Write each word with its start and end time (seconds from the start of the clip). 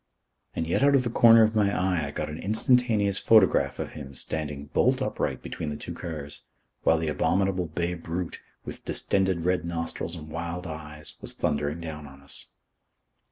And 0.55 0.65
yet 0.65 0.81
out 0.81 0.95
of 0.95 1.03
the 1.03 1.11
corner 1.11 1.43
of 1.43 1.53
my 1.55 1.69
eye 1.79 2.07
I 2.07 2.09
got 2.09 2.27
an 2.27 2.39
instantaneous 2.39 3.19
photograph 3.19 3.77
of 3.77 3.91
him 3.91 4.15
standing 4.15 4.65
bolt 4.73 4.99
upright 4.99 5.43
between 5.43 5.69
the 5.69 5.75
two 5.75 5.93
cars, 5.93 6.41
while 6.81 6.97
the 6.97 7.07
abominable 7.07 7.67
bay 7.67 7.93
brute, 7.93 8.39
with 8.65 8.83
distended 8.83 9.45
red 9.45 9.63
nostrils 9.63 10.15
and 10.15 10.31
wild 10.31 10.65
eyes, 10.65 11.17
was 11.21 11.33
thundering 11.33 11.81
down 11.81 12.07
on 12.07 12.19
us. 12.23 12.49